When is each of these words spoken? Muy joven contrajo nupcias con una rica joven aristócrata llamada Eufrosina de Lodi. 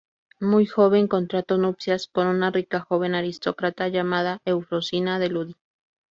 Muy 0.39 0.65
joven 0.65 1.07
contrajo 1.07 1.57
nupcias 1.59 2.07
con 2.07 2.25
una 2.25 2.49
rica 2.49 2.79
joven 2.79 3.13
aristócrata 3.13 3.87
llamada 3.87 4.39
Eufrosina 4.45 5.19
de 5.19 5.29
Lodi. 5.29 5.55